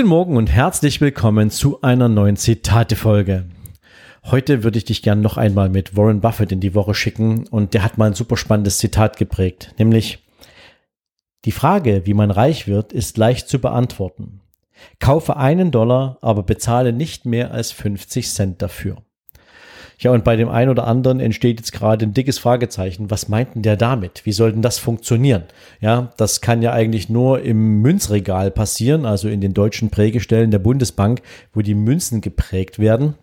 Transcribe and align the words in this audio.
Guten 0.00 0.08
Morgen 0.08 0.38
und 0.38 0.50
herzlich 0.50 1.02
willkommen 1.02 1.50
zu 1.50 1.82
einer 1.82 2.08
neuen 2.08 2.38
Zitate-Folge. 2.38 3.44
Heute 4.24 4.64
würde 4.64 4.78
ich 4.78 4.86
dich 4.86 5.02
gern 5.02 5.20
noch 5.20 5.36
einmal 5.36 5.68
mit 5.68 5.94
Warren 5.94 6.22
Buffett 6.22 6.52
in 6.52 6.60
die 6.60 6.74
Woche 6.74 6.94
schicken 6.94 7.46
und 7.48 7.74
der 7.74 7.84
hat 7.84 7.98
mal 7.98 8.06
ein 8.06 8.14
super 8.14 8.38
spannendes 8.38 8.78
Zitat 8.78 9.18
geprägt, 9.18 9.74
nämlich 9.76 10.24
die 11.44 11.52
Frage, 11.52 12.06
wie 12.06 12.14
man 12.14 12.30
reich 12.30 12.66
wird, 12.66 12.94
ist 12.94 13.18
leicht 13.18 13.50
zu 13.50 13.58
beantworten. 13.58 14.40
Kaufe 15.00 15.36
einen 15.36 15.70
Dollar, 15.70 16.16
aber 16.22 16.44
bezahle 16.44 16.94
nicht 16.94 17.26
mehr 17.26 17.50
als 17.50 17.70
50 17.70 18.26
Cent 18.30 18.62
dafür. 18.62 19.02
Ja, 20.00 20.12
und 20.12 20.24
bei 20.24 20.34
dem 20.34 20.48
einen 20.48 20.70
oder 20.70 20.86
anderen 20.86 21.20
entsteht 21.20 21.60
jetzt 21.60 21.72
gerade 21.72 22.06
ein 22.06 22.14
dickes 22.14 22.38
Fragezeichen. 22.38 23.10
Was 23.10 23.28
meint 23.28 23.54
denn 23.54 23.62
der 23.62 23.76
damit? 23.76 24.24
Wie 24.24 24.32
soll 24.32 24.50
denn 24.50 24.62
das 24.62 24.78
funktionieren? 24.78 25.44
Ja, 25.80 26.12
das 26.16 26.40
kann 26.40 26.62
ja 26.62 26.72
eigentlich 26.72 27.10
nur 27.10 27.42
im 27.42 27.82
Münzregal 27.82 28.50
passieren, 28.50 29.04
also 29.04 29.28
in 29.28 29.42
den 29.42 29.52
deutschen 29.52 29.90
Prägestellen 29.90 30.50
der 30.50 30.58
Bundesbank, 30.58 31.20
wo 31.52 31.60
die 31.60 31.74
Münzen 31.74 32.22
geprägt 32.22 32.78
werden. 32.78 33.14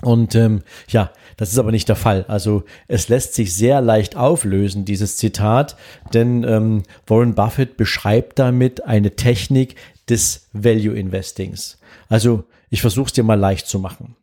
Und 0.00 0.34
ähm, 0.34 0.62
ja, 0.88 1.12
das 1.36 1.52
ist 1.52 1.58
aber 1.58 1.70
nicht 1.70 1.88
der 1.88 1.94
Fall. 1.94 2.24
Also 2.26 2.64
es 2.88 3.08
lässt 3.08 3.34
sich 3.34 3.54
sehr 3.54 3.80
leicht 3.80 4.16
auflösen, 4.16 4.84
dieses 4.84 5.16
Zitat, 5.16 5.76
denn 6.12 6.42
ähm, 6.42 6.82
Warren 7.06 7.36
Buffett 7.36 7.76
beschreibt 7.76 8.40
damit 8.40 8.84
eine 8.84 9.12
Technik 9.14 9.76
des 10.08 10.48
Value 10.52 10.96
Investings. 10.96 11.78
Also 12.08 12.42
ich 12.70 12.80
versuche 12.80 13.06
es 13.06 13.12
dir 13.12 13.22
mal 13.22 13.38
leicht 13.38 13.68
zu 13.68 13.78
machen. 13.78 14.16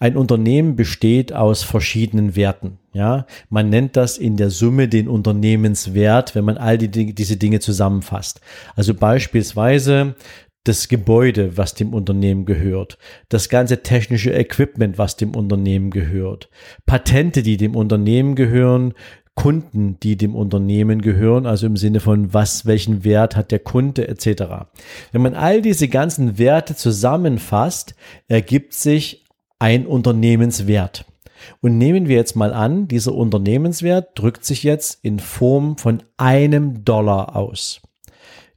Ein 0.00 0.16
Unternehmen 0.16 0.76
besteht 0.76 1.32
aus 1.32 1.62
verschiedenen 1.62 2.36
Werten. 2.36 2.78
Ja, 2.92 3.26
man 3.48 3.70
nennt 3.70 3.96
das 3.96 4.18
in 4.18 4.36
der 4.36 4.50
Summe 4.50 4.88
den 4.88 5.08
Unternehmenswert, 5.08 6.34
wenn 6.34 6.44
man 6.44 6.58
all 6.58 6.76
die, 6.78 7.14
diese 7.14 7.36
Dinge 7.36 7.60
zusammenfasst. 7.60 8.40
Also 8.76 8.94
beispielsweise 8.94 10.14
das 10.64 10.88
Gebäude, 10.88 11.56
was 11.56 11.74
dem 11.74 11.92
Unternehmen 11.92 12.44
gehört, 12.44 12.98
das 13.28 13.48
ganze 13.48 13.82
technische 13.82 14.32
Equipment, 14.32 14.96
was 14.96 15.16
dem 15.16 15.34
Unternehmen 15.34 15.90
gehört, 15.90 16.50
Patente, 16.86 17.42
die 17.42 17.56
dem 17.56 17.74
Unternehmen 17.74 18.36
gehören, 18.36 18.94
Kunden, 19.34 19.98
die 20.00 20.16
dem 20.16 20.36
Unternehmen 20.36 21.00
gehören, 21.00 21.46
also 21.46 21.66
im 21.66 21.76
Sinne 21.76 22.00
von 22.00 22.34
was, 22.34 22.66
welchen 22.66 23.02
Wert 23.02 23.34
hat 23.34 23.50
der 23.50 23.60
Kunde 23.60 24.06
etc. 24.06 24.66
Wenn 25.10 25.22
man 25.22 25.34
all 25.34 25.62
diese 25.62 25.88
ganzen 25.88 26.36
Werte 26.38 26.76
zusammenfasst, 26.76 27.94
ergibt 28.28 28.74
sich 28.74 29.21
ein 29.62 29.86
Unternehmenswert. 29.86 31.04
Und 31.60 31.78
nehmen 31.78 32.08
wir 32.08 32.16
jetzt 32.16 32.34
mal 32.34 32.52
an, 32.52 32.88
dieser 32.88 33.14
Unternehmenswert 33.14 34.18
drückt 34.18 34.44
sich 34.44 34.64
jetzt 34.64 34.98
in 35.04 35.20
Form 35.20 35.78
von 35.78 36.02
einem 36.16 36.84
Dollar 36.84 37.36
aus. 37.36 37.80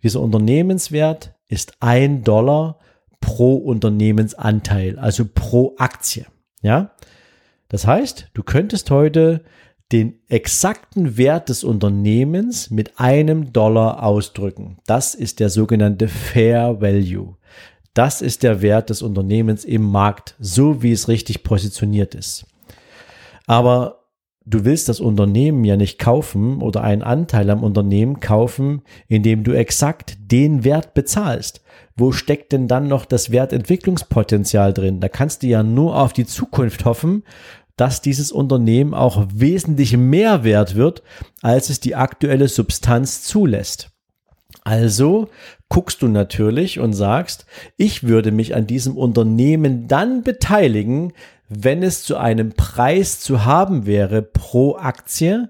Dieser 0.02 0.20
Unternehmenswert 0.20 1.36
ist 1.48 1.74
ein 1.80 2.24
Dollar 2.24 2.80
pro 3.22 3.54
Unternehmensanteil, 3.56 4.98
also 4.98 5.26
pro 5.32 5.76
Aktie. 5.78 6.26
Ja? 6.64 6.96
Das 7.68 7.86
heißt, 7.86 8.32
du 8.34 8.42
könntest 8.42 8.90
heute 8.90 9.44
den 9.92 10.20
exakten 10.28 11.18
Wert 11.18 11.50
des 11.50 11.64
Unternehmens 11.64 12.72
mit 12.72 13.00
einem 13.00 13.54
Dollar 13.54 14.02
ausdrücken. 14.02 14.80
Das 14.88 15.14
ist 15.14 15.40
der 15.40 15.52
sogenannte 15.52 16.08
Fair 16.08 16.82
Value. 16.82 17.36
Das 17.96 18.22
ist 18.22 18.44
der 18.44 18.62
Wert 18.62 18.90
des 18.90 19.02
Unternehmens 19.02 19.64
im 19.64 19.82
Markt, 19.82 20.36
so 20.38 20.84
wie 20.84 20.92
es 20.92 21.08
richtig 21.08 21.44
positioniert 21.44 22.14
ist. 22.14 22.46
Aber 23.48 24.02
du 24.46 24.66
willst 24.66 24.90
das 24.90 25.00
Unternehmen 25.00 25.64
ja 25.64 25.78
nicht 25.78 25.98
kaufen 25.98 26.62
oder 26.62 26.84
einen 26.84 27.04
Anteil 27.04 27.50
am 27.50 27.64
Unternehmen 27.64 28.20
kaufen, 28.20 28.82
indem 29.08 29.46
du 29.46 29.54
exakt 29.54 30.18
den 30.20 30.66
Wert 30.66 30.94
bezahlst. 30.94 31.62
Wo 31.96 32.12
steckt 32.12 32.52
denn 32.52 32.68
dann 32.68 32.90
noch 32.90 33.06
das 33.06 33.32
Wertentwicklungspotenzial 33.32 34.74
drin? 34.74 35.00
Da 35.00 35.08
kannst 35.08 35.44
du 35.44 35.48
ja 35.48 35.64
nur 35.64 35.98
auf 35.98 36.12
die 36.12 36.26
Zukunft 36.26 36.84
hoffen, 36.84 37.24
dass 37.78 38.02
dieses 38.02 38.34
Unternehmen 38.34 38.94
auch 38.94 39.26
wesentlich 39.34 39.96
mehr 39.96 40.44
wert 40.44 40.76
wird, 40.76 41.02
als 41.42 41.70
es 41.70 41.80
die 41.80 41.96
aktuelle 41.96 42.50
Substanz 42.50 43.24
zulässt. 43.24 43.95
Also 44.66 45.30
guckst 45.70 46.02
du 46.02 46.08
natürlich 46.08 46.80
und 46.80 46.94
sagst, 46.94 47.46
ich 47.78 48.04
würde 48.04 48.32
mich 48.32 48.56
an 48.56 48.66
diesem 48.66 48.98
Unternehmen 48.98 49.88
dann 49.88 50.24
beteiligen, 50.24 51.14
wenn 51.48 51.84
es 51.84 52.04
zu 52.04 52.18
einem 52.18 52.54
Preis 52.54 53.20
zu 53.20 53.46
haben 53.46 53.86
wäre 53.86 54.24
pro 54.24 54.76
Aktie, 54.76 55.50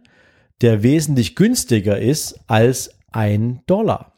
der 0.61 0.83
wesentlich 0.83 1.35
günstiger 1.35 1.97
ist 1.97 2.41
als 2.47 2.91
ein 3.09 3.61
Dollar. 3.67 4.11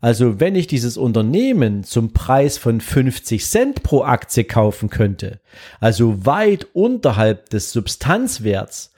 Also 0.00 0.40
wenn 0.40 0.56
ich 0.56 0.66
dieses 0.66 0.96
Unternehmen 0.96 1.84
zum 1.84 2.12
Preis 2.12 2.58
von 2.58 2.80
50 2.80 3.46
Cent 3.46 3.82
pro 3.84 4.02
Aktie 4.02 4.42
kaufen 4.42 4.90
könnte, 4.90 5.40
also 5.78 6.26
weit 6.26 6.66
unterhalb 6.72 7.48
des 7.50 7.70
Substanzwerts, 7.70 8.92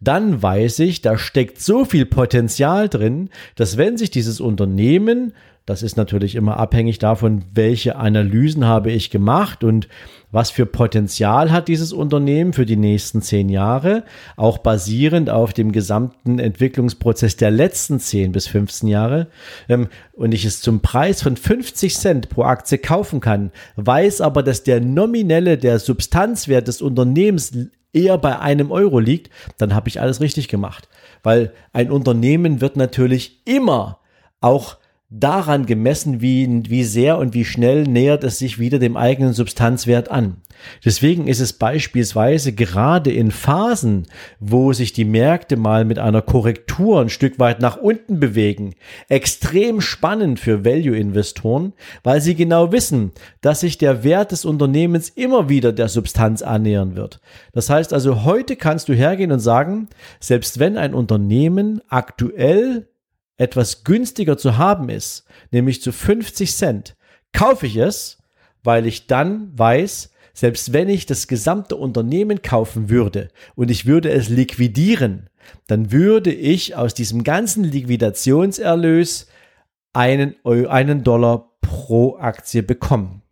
dann 0.00 0.42
weiß 0.42 0.80
ich, 0.80 1.02
da 1.02 1.18
steckt 1.18 1.60
so 1.60 1.84
viel 1.84 2.06
Potenzial 2.06 2.88
drin, 2.88 3.30
dass 3.54 3.76
wenn 3.76 3.96
sich 3.96 4.10
dieses 4.10 4.40
Unternehmen, 4.40 5.32
das 5.66 5.82
ist 5.82 5.96
natürlich 5.96 6.34
immer 6.34 6.56
abhängig 6.56 6.98
davon, 6.98 7.44
welche 7.54 7.96
Analysen 7.96 8.64
habe 8.64 8.90
ich 8.90 9.10
gemacht 9.10 9.62
und 9.62 9.88
was 10.32 10.50
für 10.50 10.66
Potenzial 10.66 11.50
hat 11.50 11.68
dieses 11.68 11.92
Unternehmen 11.92 12.52
für 12.52 12.66
die 12.66 12.76
nächsten 12.76 13.20
zehn 13.20 13.48
Jahre, 13.48 14.04
auch 14.36 14.58
basierend 14.58 15.28
auf 15.28 15.52
dem 15.52 15.72
gesamten 15.72 16.38
Entwicklungsprozess 16.38 17.36
der 17.36 17.50
letzten 17.50 18.00
zehn 18.00 18.32
bis 18.32 18.46
15 18.46 18.88
Jahre, 18.88 19.28
ähm, 19.68 19.88
und 20.12 20.32
ich 20.32 20.44
es 20.44 20.60
zum 20.60 20.80
Preis 20.80 21.22
von 21.22 21.36
50 21.36 21.96
Cent 21.96 22.28
pro 22.28 22.42
Aktie 22.42 22.78
kaufen 22.78 23.20
kann, 23.20 23.50
weiß 23.76 24.20
aber, 24.20 24.42
dass 24.42 24.62
der 24.62 24.80
nominelle, 24.80 25.58
der 25.58 25.78
Substanzwert 25.78 26.68
des 26.68 26.82
Unternehmens 26.82 27.52
eher 27.92 28.18
bei 28.18 28.38
einem 28.38 28.70
Euro 28.70 28.98
liegt, 28.98 29.30
dann 29.58 29.74
habe 29.74 29.88
ich 29.88 30.00
alles 30.00 30.20
richtig 30.20 30.48
gemacht. 30.48 30.88
Weil 31.22 31.52
ein 31.72 31.90
Unternehmen 31.90 32.60
wird 32.60 32.76
natürlich 32.76 33.40
immer 33.44 33.98
auch 34.40 34.76
daran 35.10 35.66
gemessen, 35.66 36.20
wie, 36.20 36.62
wie 36.68 36.84
sehr 36.84 37.18
und 37.18 37.34
wie 37.34 37.44
schnell 37.44 37.82
nähert 37.82 38.22
es 38.22 38.38
sich 38.38 38.60
wieder 38.60 38.78
dem 38.78 38.96
eigenen 38.96 39.32
Substanzwert 39.32 40.08
an. 40.08 40.36
Deswegen 40.84 41.26
ist 41.26 41.40
es 41.40 41.52
beispielsweise 41.52 42.52
gerade 42.52 43.10
in 43.10 43.30
Phasen, 43.30 44.06
wo 44.38 44.72
sich 44.72 44.92
die 44.92 45.04
Märkte 45.04 45.56
mal 45.56 45.84
mit 45.84 45.98
einer 45.98 46.22
Korrektur 46.22 47.00
ein 47.00 47.08
Stück 47.08 47.38
weit 47.38 47.60
nach 47.60 47.76
unten 47.76 48.20
bewegen, 48.20 48.74
extrem 49.08 49.80
spannend 49.80 50.38
für 50.38 50.64
Value-Investoren, 50.64 51.72
weil 52.04 52.20
sie 52.20 52.36
genau 52.36 52.70
wissen, 52.70 53.10
dass 53.40 53.60
sich 53.60 53.78
der 53.78 54.04
Wert 54.04 54.32
des 54.32 54.44
Unternehmens 54.44 55.08
immer 55.08 55.48
wieder 55.48 55.72
der 55.72 55.88
Substanz 55.88 56.42
annähern 56.42 56.94
wird. 56.94 57.20
Das 57.52 57.68
heißt 57.68 57.92
also, 57.92 58.24
heute 58.24 58.54
kannst 58.54 58.88
du 58.88 58.92
hergehen 58.92 59.32
und 59.32 59.40
sagen, 59.40 59.88
selbst 60.20 60.58
wenn 60.60 60.76
ein 60.76 60.94
Unternehmen 60.94 61.80
aktuell 61.88 62.89
etwas 63.40 63.84
günstiger 63.84 64.36
zu 64.36 64.58
haben 64.58 64.90
ist, 64.90 65.24
nämlich 65.50 65.80
zu 65.80 65.92
50 65.92 66.54
Cent, 66.54 66.96
kaufe 67.32 67.66
ich 67.66 67.76
es, 67.76 68.18
weil 68.62 68.86
ich 68.86 69.06
dann 69.06 69.58
weiß, 69.58 70.10
selbst 70.34 70.72
wenn 70.72 70.88
ich 70.88 71.06
das 71.06 71.26
gesamte 71.26 71.76
Unternehmen 71.76 72.42
kaufen 72.42 72.90
würde 72.90 73.28
und 73.56 73.70
ich 73.70 73.86
würde 73.86 74.10
es 74.10 74.28
liquidieren, 74.28 75.30
dann 75.66 75.90
würde 75.90 76.32
ich 76.32 76.76
aus 76.76 76.92
diesem 76.92 77.24
ganzen 77.24 77.64
Liquidationserlös 77.64 79.26
einen, 79.94 80.36
einen 80.44 81.02
Dollar 81.02 81.50
pro 81.62 82.18
Aktie 82.18 82.62
bekommen. 82.62 83.22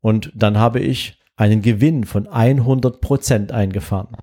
Und 0.00 0.32
dann 0.34 0.58
habe 0.58 0.78
ich 0.80 1.18
einen 1.36 1.60
Gewinn 1.60 2.04
von 2.04 2.26
100 2.28 3.00
Prozent 3.00 3.52
eingefahren. 3.52 4.16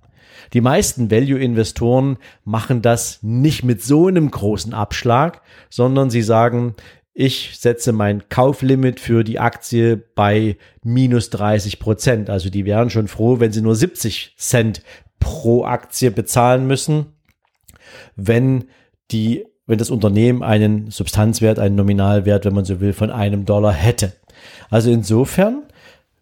Die 0.53 0.62
meisten 0.62 1.12
Value-Investoren 1.12 2.18
machen 2.44 2.81
das 2.81 3.19
nicht 3.21 3.63
mit 3.63 3.81
so 3.83 4.07
einem 4.07 4.31
großen 4.31 4.74
Abschlag, 4.74 5.41
sondern 5.69 6.09
sie 6.09 6.21
sagen, 6.21 6.75
ich 7.13 7.57
setze 7.57 7.94
mein 7.94 8.29
Kauflimit 8.29 9.00
für 9.00 9.24
die 9.24 9.39
Aktie 9.39 9.97
bei 9.97 10.57
minus 10.83 11.31
30 11.31 11.79
Prozent. 11.79 12.29
Also 12.29 12.51
die 12.51 12.63
wären 12.63 12.91
schon 12.91 13.07
froh, 13.07 13.39
wenn 13.39 13.51
sie 13.51 13.62
nur 13.62 13.75
70 13.75 14.35
Cent 14.38 14.83
pro 15.19 15.65
Aktie 15.65 16.12
bezahlen 16.12 16.68
müssen, 16.68 17.07
wenn 18.15 18.65
die, 19.09 19.45
wenn 19.65 19.79
das 19.79 19.89
Unternehmen 19.89 20.44
einen 20.44 20.91
Substanzwert, 20.91 21.57
einen 21.57 21.75
Nominalwert, 21.75 22.45
wenn 22.45 22.53
man 22.53 22.65
so 22.65 22.79
will, 22.81 22.94
von 22.94 23.09
einem 23.09 23.45
Dollar 23.45 23.74
hätte. 23.74 24.13
Also 24.69 24.91
insofern 24.91 25.63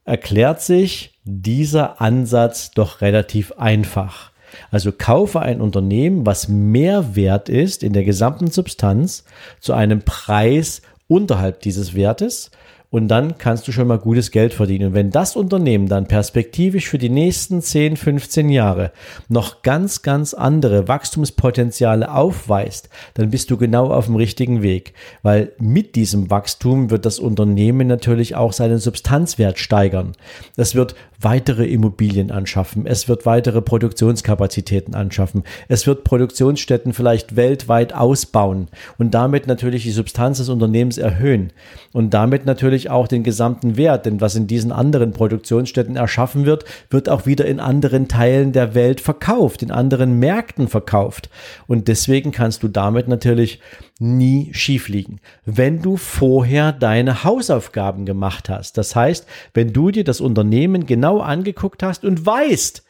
erklärt 0.06 0.62
sich 0.62 1.15
dieser 1.26 2.00
Ansatz 2.02 2.72
doch 2.72 3.02
relativ 3.02 3.52
einfach. 3.54 4.32
Also 4.72 4.92
kaufe 4.92 5.42
ein 5.42 5.60
Unternehmen, 5.60 6.26
was 6.26 6.48
mehr 6.48 7.16
wert 7.16 7.50
ist 7.50 7.84
in 7.84 7.94
der 7.94 8.06
gesamten 8.06 8.52
Substanz 8.52 9.26
zu 9.60 9.74
einem 9.74 10.04
Preis 10.04 10.82
unterhalb 11.08 11.62
dieses 11.62 11.94
Wertes 11.94 12.52
und 12.96 13.10
dann 13.10 13.38
kannst 13.38 13.68
du 13.68 13.74
schon 13.74 13.88
mal 13.88 13.98
gutes 13.98 14.32
Geld 14.32 14.54
verdienen. 14.54 14.88
Und 14.88 14.94
wenn 14.94 15.10
das 15.12 15.36
Unternehmen 15.36 15.90
dann 15.90 16.08
perspektivisch 16.08 16.88
für 16.88 16.98
die 16.98 17.10
nächsten 17.10 17.62
10, 17.62 17.98
15 17.98 18.48
Jahre 18.48 18.94
noch 19.28 19.64
ganz, 19.64 20.02
ganz 20.02 20.34
andere 20.34 20.88
Wachstumspotenziale 20.88 22.10
aufweist, 22.10 22.88
dann 23.16 23.32
bist 23.32 23.52
du 23.52 23.58
genau 23.58 23.92
auf 23.92 24.06
dem 24.06 24.16
richtigen 24.16 24.62
Weg. 24.62 24.94
Weil 25.24 25.52
mit 25.60 25.96
diesem 25.96 26.30
Wachstum 26.30 26.90
wird 26.90 27.06
das 27.06 27.20
Unternehmen 27.20 27.86
natürlich 27.86 28.36
auch 28.36 28.54
seinen 28.54 28.80
Substanzwert 28.80 29.60
steigern. 29.60 30.14
Es 30.56 30.74
wird 30.74 30.96
weitere 31.20 31.66
Immobilien 31.66 32.32
anschaffen. 32.32 32.86
Es 32.86 33.08
wird 33.08 33.26
weitere 33.26 33.62
Produktionskapazitäten 33.62 34.96
anschaffen. 34.96 35.44
Es 35.68 35.88
wird 35.88 36.04
Produktionsstätten 36.04 36.94
vielleicht 36.94 37.36
weltweit 37.36 37.94
ausbauen 37.94 38.68
und 38.98 39.14
damit 39.14 39.48
natürlich 39.48 39.84
die 39.84 39.92
Substanz 39.92 40.38
des 40.38 40.50
Unternehmens 40.50 40.98
erhöhen 40.98 41.52
und 41.94 42.14
damit 42.14 42.46
natürlich 42.46 42.90
auch 42.90 43.08
den 43.08 43.24
gesamten 43.24 43.78
Wert, 43.78 44.06
denn 44.06 44.22
was 44.22 44.36
in 44.36 44.48
diesen 44.48 44.72
anderen 44.72 45.12
Produktionsstätten 45.12 45.96
erschaffen 45.96 46.46
wird, 46.46 46.66
wird 46.90 47.10
auch 47.10 47.26
wieder 47.26 47.46
in 47.46 47.60
anderen 47.60 48.08
Teilen 48.08 48.52
der 48.52 48.76
Welt 48.76 49.02
verkauft, 49.02 49.64
in 49.64 49.72
anderen 49.72 50.20
Märkten 50.20 50.68
verkauft 50.68 51.30
und 51.68 51.88
deswegen 51.88 52.32
kannst 52.32 52.64
du 52.64 52.68
damit 52.68 53.08
natürlich 53.08 53.60
nie 54.00 54.54
schief 54.54 54.90
liegen. 54.90 55.20
Wenn 55.46 55.82
du 55.82 55.98
vorher 55.98 56.72
deine 56.74 57.24
Hausaufgaben 57.24 58.06
gemacht 58.06 58.50
hast, 58.50 58.78
das 58.78 58.96
heißt, 58.96 59.26
wenn 59.54 59.72
du 59.72 59.92
dir 59.92 60.04
das 60.04 60.22
Unternehmen 60.22 60.86
genau 60.86 61.20
angeguckt 61.20 61.82
hast 61.82 62.04
und 62.04 62.26
weißt, 62.26 62.84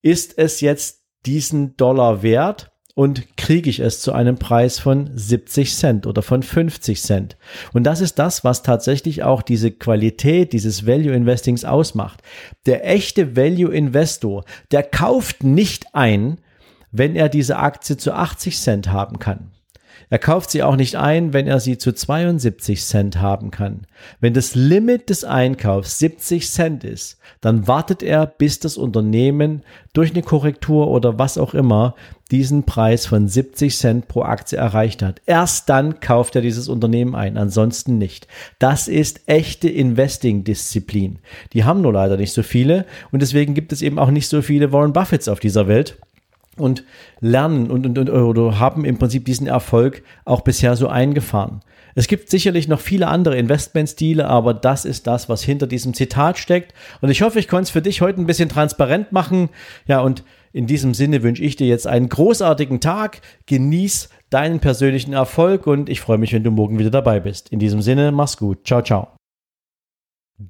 ist 0.00 0.38
es 0.38 0.60
jetzt 0.60 1.02
diesen 1.26 1.76
Dollar 1.76 2.22
wert 2.22 2.72
und 2.94 3.36
kriege 3.36 3.70
ich 3.70 3.80
es 3.80 4.00
zu 4.00 4.12
einem 4.12 4.36
Preis 4.36 4.78
von 4.78 5.10
70 5.14 5.74
Cent 5.74 6.06
oder 6.06 6.22
von 6.22 6.42
50 6.42 7.00
Cent. 7.00 7.36
Und 7.72 7.84
das 7.84 8.00
ist 8.00 8.18
das, 8.18 8.44
was 8.44 8.62
tatsächlich 8.62 9.22
auch 9.22 9.42
diese 9.42 9.70
Qualität 9.70 10.52
dieses 10.52 10.86
Value 10.86 11.14
Investings 11.14 11.64
ausmacht. 11.64 12.22
Der 12.66 12.86
echte 12.86 13.36
Value 13.36 13.72
Investor, 13.72 14.44
der 14.72 14.82
kauft 14.82 15.42
nicht 15.42 15.94
ein, 15.94 16.38
wenn 16.90 17.16
er 17.16 17.30
diese 17.30 17.56
Aktie 17.56 17.96
zu 17.96 18.12
80 18.12 18.58
Cent 18.58 18.88
haben 18.90 19.18
kann. 19.18 19.51
Er 20.12 20.18
kauft 20.18 20.50
sie 20.50 20.62
auch 20.62 20.76
nicht 20.76 20.96
ein, 20.96 21.32
wenn 21.32 21.46
er 21.46 21.58
sie 21.58 21.78
zu 21.78 21.90
72 21.90 22.84
Cent 22.84 23.22
haben 23.22 23.50
kann. 23.50 23.86
Wenn 24.20 24.34
das 24.34 24.54
Limit 24.54 25.08
des 25.08 25.24
Einkaufs 25.24 25.98
70 26.00 26.50
Cent 26.50 26.84
ist, 26.84 27.18
dann 27.40 27.66
wartet 27.66 28.02
er, 28.02 28.26
bis 28.26 28.60
das 28.60 28.76
Unternehmen 28.76 29.62
durch 29.94 30.10
eine 30.10 30.20
Korrektur 30.20 30.88
oder 30.88 31.18
was 31.18 31.38
auch 31.38 31.54
immer 31.54 31.94
diesen 32.30 32.64
Preis 32.64 33.06
von 33.06 33.26
70 33.26 33.74
Cent 33.74 34.06
pro 34.06 34.20
Aktie 34.20 34.58
erreicht 34.58 35.00
hat. 35.00 35.22
Erst 35.24 35.70
dann 35.70 36.00
kauft 36.00 36.36
er 36.36 36.42
dieses 36.42 36.68
Unternehmen 36.68 37.14
ein, 37.14 37.38
ansonsten 37.38 37.96
nicht. 37.96 38.26
Das 38.58 38.88
ist 38.88 39.22
echte 39.24 39.70
Investing-Disziplin. 39.70 41.20
Die 41.54 41.64
haben 41.64 41.80
nur 41.80 41.94
leider 41.94 42.18
nicht 42.18 42.34
so 42.34 42.42
viele 42.42 42.84
und 43.12 43.22
deswegen 43.22 43.54
gibt 43.54 43.72
es 43.72 43.80
eben 43.80 43.98
auch 43.98 44.10
nicht 44.10 44.28
so 44.28 44.42
viele 44.42 44.72
Warren 44.72 44.92
Buffetts 44.92 45.28
auf 45.28 45.40
dieser 45.40 45.68
Welt 45.68 45.96
und 46.56 46.84
lernen 47.20 47.70
und, 47.70 47.86
und, 47.86 47.98
und 47.98 48.10
oder 48.10 48.58
haben 48.58 48.84
im 48.84 48.98
Prinzip 48.98 49.24
diesen 49.24 49.46
Erfolg 49.46 50.02
auch 50.24 50.42
bisher 50.42 50.76
so 50.76 50.88
eingefahren. 50.88 51.60
Es 51.94 52.08
gibt 52.08 52.30
sicherlich 52.30 52.68
noch 52.68 52.80
viele 52.80 53.08
andere 53.08 53.36
Investmentstile, 53.36 54.26
aber 54.26 54.54
das 54.54 54.84
ist 54.84 55.06
das, 55.06 55.28
was 55.28 55.42
hinter 55.42 55.66
diesem 55.66 55.94
Zitat 55.94 56.38
steckt. 56.38 56.72
Und 57.00 57.10
ich 57.10 57.22
hoffe, 57.22 57.38
ich 57.38 57.48
konnte 57.48 57.64
es 57.64 57.70
für 57.70 57.82
dich 57.82 58.00
heute 58.00 58.20
ein 58.20 58.26
bisschen 58.26 58.48
transparent 58.48 59.12
machen. 59.12 59.50
Ja, 59.86 60.00
und 60.00 60.24
in 60.52 60.66
diesem 60.66 60.94
Sinne 60.94 61.22
wünsche 61.22 61.42
ich 61.42 61.56
dir 61.56 61.66
jetzt 61.66 61.86
einen 61.86 62.08
großartigen 62.08 62.80
Tag. 62.80 63.20
Genieß 63.46 64.08
deinen 64.30 64.60
persönlichen 64.60 65.12
Erfolg 65.12 65.66
und 65.66 65.88
ich 65.88 66.00
freue 66.00 66.18
mich, 66.18 66.32
wenn 66.32 66.44
du 66.44 66.50
morgen 66.50 66.78
wieder 66.78 66.90
dabei 66.90 67.20
bist. 67.20 67.50
In 67.50 67.58
diesem 67.58 67.82
Sinne, 67.82 68.12
mach's 68.12 68.38
gut. 68.38 68.66
Ciao, 68.66 68.82
ciao. 68.82 69.21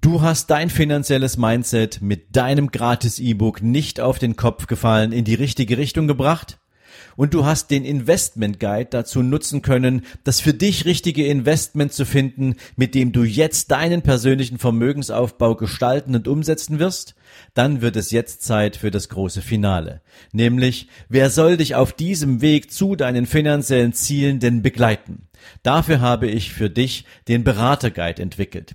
Du 0.01 0.23
hast 0.23 0.47
dein 0.47 0.71
finanzielles 0.71 1.37
Mindset 1.37 2.01
mit 2.01 2.35
deinem 2.35 2.71
gratis 2.71 3.19
E-Book 3.19 3.61
nicht 3.61 4.01
auf 4.01 4.19
den 4.19 4.37
Kopf 4.37 4.67
gefallen, 4.67 5.13
in 5.13 5.27
die 5.27 5.35
richtige 5.35 5.77
Richtung 5.77 6.07
gebracht? 6.07 6.59
Und 7.15 7.35
du 7.35 7.45
hast 7.45 7.71
den 7.71 7.85
Investment 7.85 8.59
Guide 8.59 8.89
dazu 8.89 9.23
nutzen 9.23 9.61
können, 9.61 10.07
das 10.25 10.41
für 10.41 10.55
dich 10.55 10.87
richtige 10.87 11.27
Investment 11.27 11.93
zu 11.93 12.07
finden, 12.07 12.57
mit 12.75 12.95
dem 12.95 13.13
du 13.13 13.25
jetzt 13.25 13.71
deinen 13.71 14.01
persönlichen 14.01 14.57
Vermögensaufbau 14.57 15.57
gestalten 15.57 16.15
und 16.15 16.27
umsetzen 16.27 16.79
wirst? 16.79 17.15
Dann 17.53 17.83
wird 17.83 17.97
es 17.97 18.13
jetzt 18.13 18.43
Zeit 18.43 18.77
für 18.77 18.91
das 18.91 19.11
große 19.11 19.43
Finale. 19.43 20.01
Nämlich, 20.33 20.89
wer 21.11 21.29
soll 21.29 21.59
dich 21.59 21.75
auf 21.75 21.93
diesem 21.93 22.41
Weg 22.41 22.73
zu 22.73 22.97
deinen 22.97 23.27
finanziellen 23.27 23.93
Zielen 23.93 24.41
denn 24.41 24.63
begleiten? 24.63 25.29
Dafür 25.63 26.01
habe 26.01 26.29
ich 26.29 26.51
für 26.51 26.71
dich 26.71 27.05
den 27.29 27.45
Beraterguide 27.45 28.23
entwickelt. 28.23 28.75